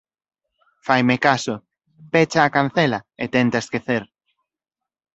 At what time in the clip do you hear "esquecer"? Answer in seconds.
3.63-4.03